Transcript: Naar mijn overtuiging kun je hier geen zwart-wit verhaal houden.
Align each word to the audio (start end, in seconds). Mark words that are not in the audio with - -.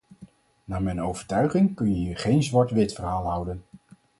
Naar 0.63 0.81
mijn 0.81 1.01
overtuiging 1.01 1.75
kun 1.75 1.89
je 1.89 1.95
hier 1.95 2.17
geen 2.17 2.43
zwart-wit 2.43 2.93
verhaal 2.93 3.29
houden. 3.29 3.63